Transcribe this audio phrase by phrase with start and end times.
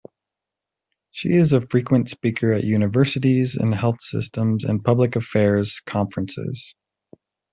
[1.11, 6.73] She is a frequent speaker at universities and health systems and public affairs conferences.